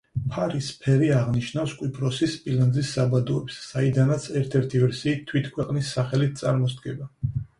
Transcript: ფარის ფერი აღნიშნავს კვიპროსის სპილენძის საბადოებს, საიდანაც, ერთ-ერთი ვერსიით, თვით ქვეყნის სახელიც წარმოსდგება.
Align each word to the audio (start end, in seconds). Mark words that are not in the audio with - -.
ფარის 0.35 0.67
ფერი 0.85 1.09
აღნიშნავს 1.17 1.75
კვიპროსის 1.81 2.31
სპილენძის 2.37 2.89
საბადოებს, 2.97 3.59
საიდანაც, 3.67 4.25
ერთ-ერთი 4.41 4.83
ვერსიით, 4.85 5.23
თვით 5.33 5.53
ქვეყნის 5.59 5.95
სახელიც 5.99 6.43
წარმოსდგება. 6.45 7.11